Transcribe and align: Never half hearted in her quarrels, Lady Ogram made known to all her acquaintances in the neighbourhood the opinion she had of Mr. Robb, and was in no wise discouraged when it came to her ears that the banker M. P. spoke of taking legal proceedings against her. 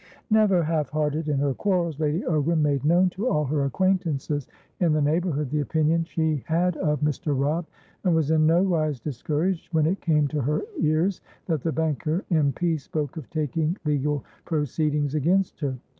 Never 0.31 0.63
half 0.63 0.89
hearted 0.89 1.29
in 1.29 1.37
her 1.37 1.53
quarrels, 1.53 1.99
Lady 1.99 2.21
Ogram 2.23 2.57
made 2.63 2.83
known 2.83 3.11
to 3.11 3.27
all 3.29 3.45
her 3.45 3.65
acquaintances 3.65 4.47
in 4.79 4.93
the 4.93 5.01
neighbourhood 5.03 5.51
the 5.51 5.59
opinion 5.61 6.05
she 6.05 6.41
had 6.47 6.75
of 6.77 7.01
Mr. 7.01 7.39
Robb, 7.39 7.67
and 8.03 8.15
was 8.15 8.31
in 8.31 8.47
no 8.47 8.63
wise 8.63 8.99
discouraged 8.99 9.71
when 9.71 9.85
it 9.85 10.01
came 10.01 10.27
to 10.29 10.41
her 10.41 10.63
ears 10.79 11.21
that 11.45 11.61
the 11.61 11.71
banker 11.71 12.25
M. 12.31 12.51
P. 12.51 12.77
spoke 12.77 13.15
of 13.15 13.29
taking 13.29 13.77
legal 13.85 14.23
proceedings 14.43 15.13
against 15.13 15.59
her. 15.59 15.77